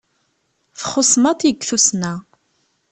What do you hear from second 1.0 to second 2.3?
maḍi deg Tussna.